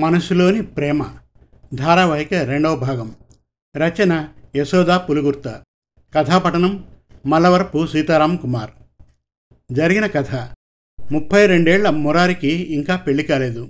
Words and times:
మనసులోని 0.00 0.62
ప్రేమ. 0.62 1.04
ధారావాహిక 1.74 2.34
రెండవ 2.34 2.76
భాగం. 2.76 3.14
రచన 3.76 4.28
యశోదా 4.56 4.98
పులుగుర్త. 4.98 5.62
కథాపఠనం 6.14 6.84
మల్లవరపు 7.26 7.86
సీతారాం 7.86 8.36
కుమార్. 8.36 8.70
జరిగిన 9.72 10.06
కథ. 10.06 10.34
ముప్పై 11.12 11.46
రెండేళ్ళ 11.46 11.90
మురారికి 11.90 12.48
ఇంకా 12.48 12.96
పెళ్ళి 12.96 13.22
కాలేదు. 13.22 13.68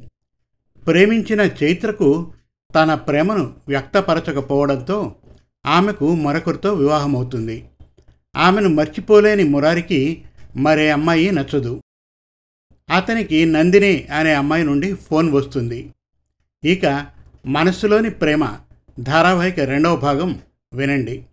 ప్రేమించిన 0.86 1.40
చైత్రకు 1.40 2.32
తన 2.74 2.94
ప్రేమను 2.94 3.54
వ్యక్తపరచకపోవడంతో 3.68 5.14
ఆమెకు 5.66 6.14
మరొకరితో 6.14 6.74
వివాహమవుతుంది. 6.74 7.64
ఆమెను 8.36 8.68
మర్చిపోలేని 8.68 9.44
మురారికి 9.44 10.22
మరే 10.56 10.90
అమ్మాయి 10.90 11.30
నచ్చదు. 11.30 11.82
అతనికి 12.90 13.44
నందిని 13.44 14.04
అనే 14.04 14.34
అమ్మాయి 14.34 14.64
నుండి 14.64 14.94
ఫోన్ 14.94 15.32
వస్తుంది. 15.32 15.90
ఇక 16.64 17.06
మనస్సులోని 17.46 18.10
ప్రేమ 18.10 18.58
ధారావాహిక 19.00 19.60
రెండవ 19.60 19.96
భాగం 19.96 20.40
వినండి. 20.74 21.24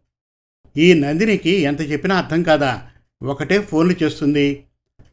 ఈ 0.77 0.93
నందినికి 0.93 1.49
ఎంత 1.49 1.81
చెప్పినా 1.81 2.17
అర్థం 2.17 2.43
కాదా? 2.43 2.87
ఒకటే 3.23 3.61
ఫోన్లు 3.61 4.03
చేస్తుంది. 4.03 4.63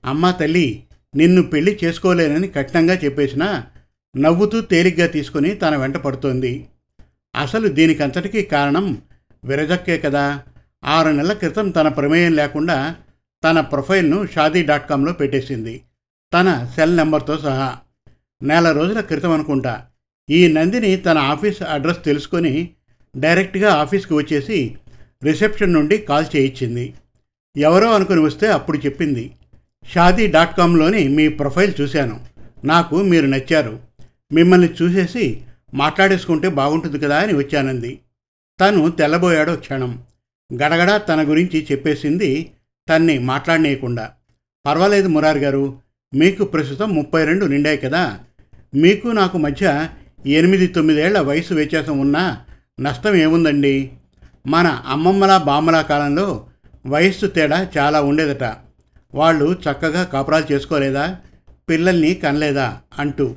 అమ్మా 0.04 0.30
తల్లి 0.30 0.84
నిన్ను 1.16 1.42
పెళ్ళి 1.42 1.78
చేసుకోలేనని 1.84 2.48
కఠినంగా 2.48 2.94
చెప్పేసినా 2.94 3.66
నవ్వుతూ 4.16 4.60
తేలిగ్గా 4.60 5.06
తీసుకుని 5.06 5.54
తన 5.54 5.76
వెంట 5.76 5.96
పడుతోంది. 5.96 6.66
అసలు 7.40 7.68
దీనికంతటికీ 7.68 8.42
కారణం 8.42 9.02
విరజక్కే 9.44 9.98
కదా? 9.98 10.42
ఆరు 10.84 11.08
నెలల 11.08 11.32
క్రితం 11.32 11.70
తన 11.70 11.88
ప్రమేయం 11.88 12.32
లేకుండా 12.32 12.96
తన 13.44 13.60
ప్రొఫైల్ను 13.60 14.26
షాదీ 14.26 14.62
డాట్ 14.62 14.90
కామ్లో 14.90 15.12
పెట్టేసింది. 15.12 15.82
తన 16.34 16.68
సెల్ 16.74 16.96
నెంబర్తో 16.96 17.38
సహా. 17.38 17.78
నెల 18.42 18.72
రోజుల 18.72 19.00
క్రితం 19.00 19.30
అనుకుంటా. 19.30 19.86
ఈ 20.30 20.52
నందిని 20.52 20.96
తన 20.96 21.18
ఆఫీస్ 21.18 21.62
అడ్రస్ 21.62 22.04
తెలుసుకొని 22.04 22.70
డైరెక్ట్గా 23.16 23.72
ఆఫీస్కి 23.72 24.14
వచ్చేసి 24.14 24.76
రిసెప్షన్ 25.24 25.72
నుండి 25.72 25.98
కాల్ 25.98 26.26
చేయించింది. 26.36 26.94
ఎవరో 27.56 27.94
అనుకుని 27.94 28.20
వస్తే 28.20 28.46
అప్పుడు 28.46 28.78
చెప్పింది. 28.78 29.32
షాదీ 29.84 30.26
డాట్ 30.26 30.56
కామ్లోని 30.56 31.08
మీ 31.08 31.28
ప్రొఫైల్ 31.28 31.74
చూశాను. 31.80 32.20
నాకు 32.64 33.02
మీరు 33.02 33.26
నచ్చారు. 33.26 33.78
మిమ్మల్ని 34.32 34.68
చూసేసి 34.82 35.42
మాట్లాడేసుకుంటే 35.74 36.48
బాగుంటుంది 36.48 36.98
కదా 36.98 37.20
అని 37.20 37.34
వచ్చానంది. 37.34 38.00
తను 38.60 38.90
తెల్లబోయాడో 38.90 39.56
క్షణం. 39.56 40.02
గడగడ 40.54 41.02
తన 41.08 41.30
గురించి 41.30 41.66
చెప్పేసింది 41.72 42.50
తన్ని 42.90 43.18
మాట్లాడనీయకుండా. 43.18 44.10
పర్వాలేదు 44.66 45.08
మురారి 45.08 45.38
గారు 45.38 45.78
మీకు 46.14 46.44
ప్రస్తుతం 46.44 46.94
ముప్పై 46.94 47.24
రెండు 47.24 47.46
నిండాయి 47.46 47.76
కదా. 47.76 48.18
మీకు 48.74 49.08
నాకు 49.08 49.38
మధ్య 49.38 49.88
ఎనిమిది 50.26 50.66
తొమ్మిదేళ్ళ 50.66 51.18
వయసు 51.18 51.54
వ్యత్యాసం 51.54 51.98
ఉన్నా 51.98 52.44
నష్టం 52.80 53.14
ఏముందండి? 53.14 53.92
మన 54.46 54.66
అమ్మమ్మల 54.66 55.36
బామ్మల 55.36 55.80
కాలంలో 55.80 56.46
వయస్సు 56.86 57.26
తేడా 57.26 57.68
చాలా 57.78 58.02
ఉండేదట. 58.02 58.56
వాళ్ళు 59.14 59.52
చక్కగా 59.52 60.04
కాపురాలు 60.04 60.52
చేసుకోలేదా? 60.52 61.16
పిల్లల్ని 61.68 62.14
కనలేదా? 62.14 62.78
అంటూ. 62.98 63.36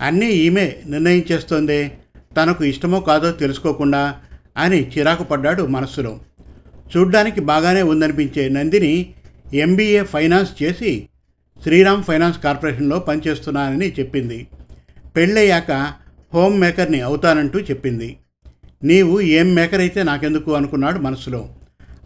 అన్నీ 0.00 0.26
ఈమె 0.26 0.74
నిర్ణయించేస్తోందే 0.86 1.98
తనకు 2.36 2.64
ఇష్టమో 2.64 3.00
కాదో 3.00 3.30
తెలుసుకోకుండా 3.32 4.20
అని 4.56 4.90
చిరాకు 4.90 5.24
పడ్డాడు 5.24 5.62
మనస్సులో. 5.62 6.20
చూడ్డానికి 6.96 7.40
బాగానే 7.40 7.82
ఉందనిపించే 7.82 8.48
నందిని 8.48 9.14
ఎంబీఏ 9.54 10.02
ఫైనాన్స్ 10.02 10.62
చేసి 10.62 11.08
శ్రీరామ్ 11.62 12.04
ఫైనాన్స్ 12.04 12.38
కార్పొరేషన్లో 12.38 12.98
పనిచేస్తున్నానని 12.98 13.90
చెప్పింది. 13.90 14.46
పెళ్ళయ్యాక 15.16 15.92
హోమ్ 16.34 16.60
మేకర్ని 16.60 17.00
అవుతానంటూ 17.00 17.58
చెప్పింది. 17.60 18.16
నీవు 18.84 19.20
ఏం 19.20 19.54
మేకర్ 19.54 19.80
అయితే 19.80 20.02
నాకెందుకు 20.02 20.54
అనుకున్నాడు 20.54 20.98
మనసులో. 20.98 21.48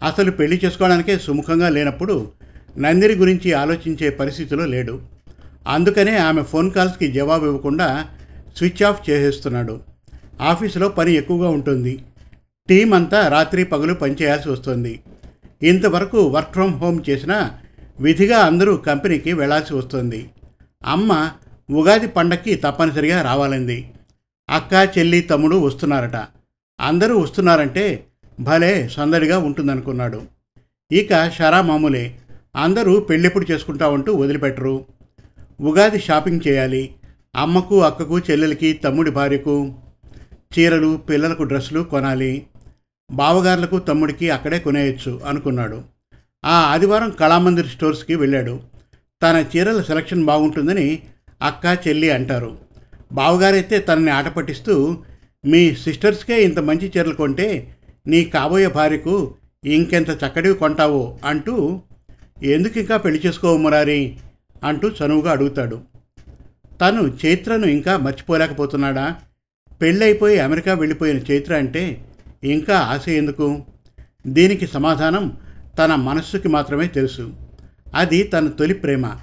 అసలు 0.03 0.31
పెళ్ళి 0.31 0.61
చేసుకోవడానికే 0.65 1.19
సుముఖంగా 1.19 1.69
లేనప్పుడు 1.69 2.31
నందిని 2.77 3.13
గురించి 3.13 3.53
ఆలోచించే 3.53 4.09
పరిస్థితిలో 4.09 4.65
లేడు. 4.65 5.01
అందుకనే 5.67 6.17
ఆమె 6.17 6.43
ఫోన్ 6.43 6.71
కాల్స్కి 6.71 7.11
జవాబు 7.11 7.45
ఇవ్వకుండా 7.45 8.05
స్విచ్ 8.57 8.83
ఆఫ్ 8.83 9.09
చేసేస్తున్నాడు. 9.09 9.81
ఆఫీసులో 10.41 10.89
పని 10.89 11.13
ఎక్కువగా 11.13 11.49
ఉంటుంది. 11.49 12.03
టీం 12.69 12.93
అంతా 12.93 13.27
రాత్రి 13.27 13.63
పగులు 13.63 13.93
పనిచేయాల్సి 13.93 14.49
వస్తుంది. 14.49 14.99
ఇంతవరకు 15.63 16.27
వర్క్ 16.27 16.53
ఫ్రమ్ 16.53 16.73
హోమ్ 16.73 16.99
చేసినా 17.09 17.51
విధిగా 17.99 18.37
అందరూ 18.37 18.77
కంపెనీకి 18.77 19.33
వెళ్ళాల్సి 19.33 19.73
వస్తుంది. 19.73 20.29
అమ్మ 20.85 21.31
ఉగాది 21.71 22.07
పండక్కి 22.07 22.55
తప్పనిసరిగా 22.55 23.21
రావాలంది. 23.21 23.91
అక్క 24.49 24.97
చెల్లి 24.97 25.21
తమ్ముడు 25.21 25.55
వస్తున్నారట. 25.55 26.15
అందరూ 26.79 27.19
వస్తున్నారంటే 27.19 28.05
భలే 28.39 28.89
సందడిగా 28.89 29.37
ఉంటుందనుకున్నాడు. 29.37 30.21
ఇక 30.91 31.29
షరా 31.29 31.61
మామూలే 31.61 32.17
అందరూ 32.55 32.99
పెళ్ళెప్పుడు 32.99 33.51
చేసుకుంటామంటూ 33.51 34.13
వదిలిపెట్టరు. 34.13 34.85
ఉగాది 35.61 35.99
షాపింగ్ 35.99 36.47
చేయాలి. 36.47 36.95
అమ్మకు 37.35 37.81
అక్కకు 37.81 38.19
చెల్లెలకి 38.19 38.73
తమ్ముడి 38.73 39.11
భార్యకు 39.11 39.73
చీరలు 40.59 40.97
పిల్లలకు 40.97 41.43
డ్రెస్సులు 41.43 41.81
కొనాలి. 41.81 42.45
బావగారులకు 43.11 43.79
తమ్ముడికి 43.79 44.29
అక్కడే 44.29 44.59
కొనేయచ్చు 44.59 45.21
అనుకున్నాడు. 45.25 45.81
ఆ 46.45 46.59
ఆదివారం 46.73 47.09
కళామందిర్ 47.09 47.67
స్టోర్స్కి 47.67 48.15
వెళ్ళాడు. 48.15 48.59
తన 49.23 49.45
చీరల 49.55 49.81
సెలక్షన్ 49.81 50.25
బాగుంటుందని 50.25 51.01
అక్క 51.41 51.87
చెల్లి 51.87 52.09
అంటారు. 52.09 52.57
బావగారైతే 53.11 53.79
తనని 53.79 54.11
ఆట 54.11 54.27
పట్టిస్తూ 54.27 54.97
మీ 55.45 55.75
సిస్టర్స్కే 55.75 56.43
ఇంత 56.43 56.59
మంచి 56.59 56.91
చీరలు 56.97 57.13
కొంటే 57.13 57.75
నీ 58.07 58.23
కాబోయే 58.25 58.67
భార్యకు 58.67 59.35
ఇంకెంత 59.65 60.09
చక్కటివి 60.09 60.53
కొంటావో 60.53 61.19
అంటూ 61.25 61.81
ఎందుకు 62.43 62.79
ఇంకా 62.79 62.97
పెళ్ళి 62.97 63.21
చేసుకోవు 63.25 63.57
మురారి? 63.57 64.17
అంటూ 64.63 64.89
చనువుగా 64.89 65.31
అడుగుతాడు. 65.31 65.81
తను 66.81 67.17
చైత్రను 67.25 67.65
ఇంకా 67.65 67.97
మర్చిపోలేకపోతున్నాడా? 67.97 69.15
పెళ్ళైపోయి 69.81 70.39
అమెరికా 70.39 70.73
వెళ్ళిపోయిన 70.73 71.17
చైత్ర 71.17 71.55
అంటే 71.55 72.05
ఇంకా 72.43 72.79
ఆశ 72.79 73.09
ఎందుకు? 73.09 73.63
దీనికి 74.27 74.67
సమాధానం 74.67 75.37
తన 75.77 75.95
మనస్సుకి 75.95 76.47
మాత్రమే 76.47 76.87
తెలుసు. 76.87 77.33
అది 77.95 78.23
తన 78.23 78.47
తొలి 78.47 78.73
ప్రేమ. 78.73 79.15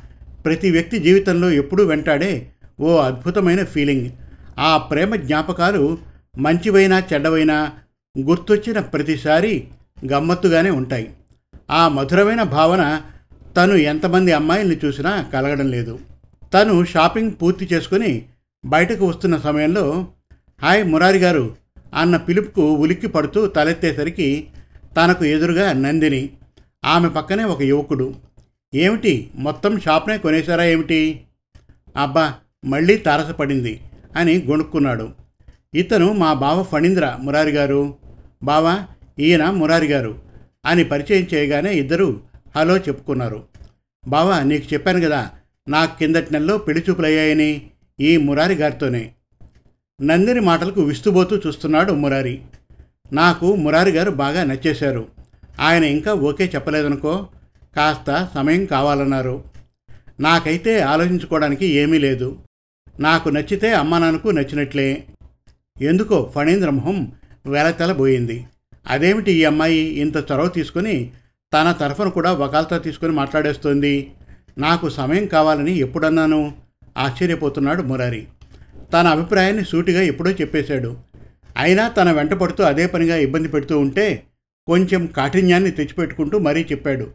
ప్రతి 0.45 0.71
వ్యక్తి 0.71 0.99
జీవితంలో 0.99 1.51
ఎప్పుడూ 1.51 1.85
వెంటాడే 1.85 2.53
ఓ 2.81 2.97
అద్భుతమైన 2.97 3.65
ఫీలింగ్. 3.65 4.11
ఆ 4.59 4.77
ప్రేమ 4.77 5.17
జ్ఞాపకాలు 5.17 5.99
మంచివైనా 6.39 7.03
చెడ్డవైనా 7.13 7.73
గుర్తొచ్చిన 8.19 8.81
ప్రతిసారి 8.81 9.69
గమ్మత్తుగానే 10.13 10.71
ఉంటాయి. 10.71 11.13
ఆ 11.71 11.89
మధురమైన 11.89 12.43
భావన 12.43 13.03
తను 13.57 13.75
ఎంతమంది 13.75 14.33
అమ్మాయిల్ని 14.33 14.81
చూసినా 14.85 15.23
కలగడం 15.23 15.71
లేదు. 15.71 15.99
తను 16.55 16.85
షాపింగ్ 16.85 17.33
పూర్తి 17.43 17.69
చేసుకుని 17.73 18.25
బయటకు 18.65 19.07
వస్తున్న 19.07 19.37
సమయంలో 19.37 20.09
హాయ్ 20.63 20.85
మురారి 20.85 21.19
గారు 21.19 21.60
అన్న 21.95 22.17
పిలుపుకు 22.17 22.73
ఉలిక్కి 22.75 23.07
పడుతూ 23.07 23.47
తలెత్తేసరికి 23.47 24.49
తనకు 24.97 25.25
ఎదురుగా 25.25 25.73
నందిని 25.73 26.31
ఆమె 26.85 27.09
పక్కనే 27.09 27.45
ఒక 27.45 27.63
యువకుడు. 27.63 28.15
ఏమిటి? 28.75 29.31
మొత్తం 29.35 29.81
షాప్నే 29.81 30.19
కొనేశారా 30.19 30.65
ఏమిటి? 30.65 31.21
అబ్బా 31.97 32.35
మళ్ళీ 32.65 32.97
తారసపడింది 32.97 33.81
అని 34.17 34.43
గొణుక్కున్నాడు. 34.43 35.11
ఇతను 35.75 36.13
మా 36.13 36.33
బావ 36.33 36.63
ఫణీంద్ర 36.63 37.17
మురారి 37.21 37.51
గారు. 37.51 37.95
బావా 38.43 38.87
ఈయన 39.19 39.51
మురారి 39.51 39.87
గారు 39.87 40.19
అని 40.67 40.85
పరిచయం 40.85 41.27
చేయగానే 41.35 41.75
ఇద్దరు 41.75 42.21
హలో 42.57 42.77
చెప్పుకున్నారు. 42.77 43.45
బావా 44.09 44.41
నీకు 44.43 44.75
చెప్పాను 44.75 45.01
కదా 45.01 45.31
నాకు 45.69 45.99
కిందటి 45.99 46.33
నెలలో 46.33 46.59
పెళ్ళి 46.59 46.85
చూపులయ్యాయని 46.91 47.71
ఈ 48.01 48.17
మురారి 48.17 48.55
గారితోనే. 48.55 49.13
నందిని 50.03 50.41
మాటలకు 50.41 50.83
విస్తుబోతూ 50.83 51.37
చూస్తున్నాడు 51.37 51.93
మురారి. 51.93 52.41
నాకు 53.13 53.55
మురారి 53.55 53.91
గారు 53.91 54.11
బాగా 54.11 54.45
నచ్చేశారు. 54.45 55.07
ఆయన 55.61 55.85
ఇంకా 55.85 56.15
ఓకే 56.15 56.53
చెప్పలేదనుకో 56.55 57.27
కాస్త 57.77 58.29
సమయం 58.35 58.67
కావాలన్నారు. 58.67 59.45
నాకైతే 60.21 60.81
ఆలోచించుకోవడానికి 60.81 61.67
ఏమీ 61.67 61.99
లేదు. 61.99 62.39
నాకు 63.01 63.29
నచ్చితే 63.29 63.73
అమ్మ 63.73 63.99
నాన్నకు 63.99 64.29
నచ్చినట్లే. 64.29 65.05
ఎందుకో 65.83 66.33
ఫణీంద్ర 66.35 66.71
మొహం 66.71 67.13
వెలతెలబోయింది 67.47 68.47
అదేమిటి 68.87 69.33
ఈ 69.33 69.45
అమ్మాయి 69.45 69.77
ఇంత 69.77 70.17
చొరవ 70.17 70.49
తీసుకుని 70.49 71.11
తన 71.55 71.73
తరఫున 71.73 72.09
కూడా 72.09 72.33
వకాల్తా 72.33 72.79
తీసుకుని 72.79 73.13
మాట్లాడేస్తోంది? 73.13 74.11
నాకు 74.59 74.89
సమయం 74.89 75.27
కావాలని 75.27 75.77
ఎప్పుడన్నాను? 75.77 76.53
ఆశ్చర్యపోతున్నాడు 76.99 77.83
మురారి. 77.83 78.27
తన 78.93 79.07
అభిప్రాయాన్ని 79.07 79.65
సూటిగా 79.65 80.03
ఎప్పుడో 80.03 80.31
చెప్పేశాడు. 80.31 80.97
అయినా 81.57 81.89
తన 81.89 82.13
వెంట 82.13 82.33
పడుతూ 82.33 82.65
అదే 82.65 82.87
పనిగా 82.87 83.17
ఇబ్బంది 83.17 83.49
పెడుతూ 83.49 83.79
ఉంటే 83.79 84.23
కొంచెం 84.67 85.07
కాఠిన్యాన్ని 85.07 85.71
తెచ్చిపెట్టుకుంటూ 85.71 86.39
మరీ 86.39 86.67
చెప్పాడు. 86.73 87.11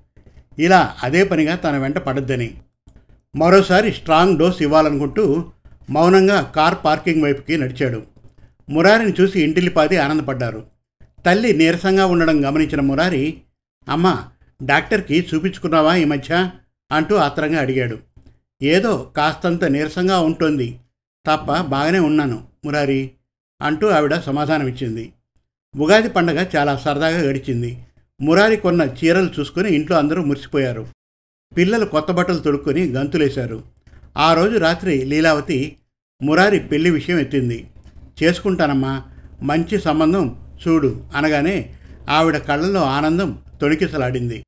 ఇలా 0.59 0.95
అదే 1.03 1.23
పనిగా 1.23 1.55
తన 1.55 1.77
వెంట 1.77 1.97
పడద్దని. 1.97 2.53
మరోసారి 3.35 3.93
స్ట్రాంగ్ 3.93 4.39
డోస్ 4.39 4.61
ఇవ్వాలనుకుంటూ 4.61 5.45
మౌనంగా 5.89 6.41
కార్ 6.41 6.75
పార్కింగ్ 6.85 7.23
వైపుకి 7.23 7.57
నడిచాడు. 7.57 8.03
మురారిని 8.69 9.13
చూసి 9.21 9.41
ఇంటిలిపాది 9.41 9.97
ఆనందపడ్డారు. 9.97 10.63
తల్లి 11.25 11.53
నీరసంగా 11.53 12.05
ఉండడం 12.05 12.45
గమనించిన 12.45 12.81
మురారి 12.81 13.41
అమ్మ 13.89 14.17
డాక్టర్కి 14.63 15.27
చూపించుకున్నావా 15.35 15.95
ఈ 15.95 16.03
మధ్య? 16.03 16.49
అంటూ 16.91 17.15
ఆత్రంగా 17.15 17.59
అడిగాడు. 17.59 17.97
ఏదో 18.63 19.11
కాస్తంత 19.17 19.63
నీరసంగా 19.63 20.19
ఉంటుంది. 20.19 20.79
తప్ప 21.27 21.61
బాగానే 21.61 21.99
ఉన్నాను 21.99 22.43
మురారి 22.65 23.11
అంటూ 23.61 23.87
ఆవిడ 23.87 24.15
సమాధానమిచ్చింది. 24.15 25.13
ఉగాది 25.75 26.09
పండగ 26.09 26.45
చాలా 26.55 26.77
సరదాగా 26.77 27.19
గడిచింది. 27.21 27.77
మురారి 28.21 28.57
కొన్న 28.57 28.81
చీరలు 28.81 29.29
చూసుకుని 29.39 29.71
ఇంట్లో 29.71 29.97
అందరూ 29.97 30.23
మురిసిపోయారు. 30.23 30.87
పిల్లలు 31.57 31.85
కొత్త 31.85 32.11
బట్టలు 32.11 32.39
తొడుక్కొని 32.39 32.91
గంతులేశారు. 32.91 33.63
ఆ 34.17 34.33
రోజు 34.33 34.57
రాత్రి 34.57 35.05
లీలావతి 35.05 35.77
మురారి 36.21 36.59
పెళ్ళి 36.59 36.89
విషయం 36.89 37.19
ఎత్తింది. 37.19 37.67
చేసుకుంటానమ్మా 38.23 39.03
మంచి 39.41 39.81
సంబంధం 39.81 40.53
చూడు 40.67 41.03
అనగానే 41.15 41.73
ఆవిడ 42.09 42.37
కళ్ళలో 42.37 42.83
ఆనందం 42.83 43.39
తొణికిసలాడింది. 43.61 44.45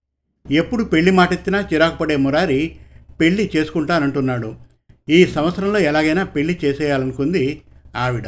ఎప్పుడు 0.51 0.83
పెళ్ళి 0.83 1.11
మాటెత్తినా 1.11 1.67
చిరాకు 1.73 1.97
పడే 1.97 2.15
మురారి 2.15 2.75
పెళ్ళి 3.19 3.51
చేసుకుంటానంటున్నాడు. 3.55 4.66
ఈ 5.09 5.25
సంవత్సరంలో 5.25 5.79
ఎలాగైనా 5.79 6.23
పెళ్ళి 6.23 6.59
చేసేయాలనుకుంది 6.65 7.61
ఆవిడ. 7.95 8.27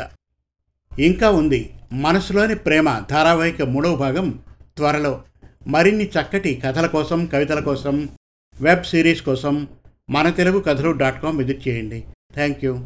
ఇంకా 1.00 1.30
ఉంది. 1.30 1.74
మనసులోని 1.92 2.56
ప్రేమ 2.56 3.04
ధారావాహిక 3.12 3.62
మూడవ 3.62 3.96
భాగం 3.96 4.40
త్వరలో. 4.78 5.24
మరిన్ని 5.68 6.06
చక్కటి 6.06 6.62
కథల 6.66 6.88
కోసం 6.88 7.26
కవితల 7.26 7.60
కోసం 7.60 8.10
వెబ్ 8.62 8.84
సిరీస్ 8.84 9.22
కోసం 9.22 9.68
మన 10.10 10.30
తెలుగు 10.30 10.60
కథలు 10.60 10.92
డాట్ 10.92 11.24
కామ్ 11.24 11.38
విజిట్ 11.38 11.68
చేయండి. 11.68 12.04
Thank 12.34 12.66
you. 12.66 12.86